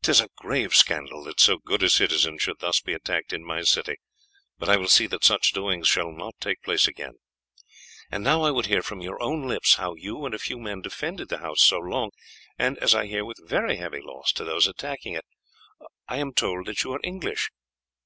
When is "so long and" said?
11.62-12.78